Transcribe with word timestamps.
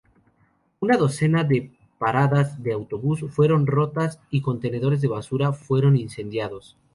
Una 0.79 0.97
docena 0.97 1.43
de 1.43 1.69
paradas 1.99 2.63
de 2.63 2.73
autobús 2.73 3.23
fueron 3.29 3.67
rotas 3.67 4.19
y 4.31 4.41
contenedores 4.41 4.99
de 5.01 5.07
basura 5.07 5.53
fueron 5.53 5.95
incendiados. 5.95 6.75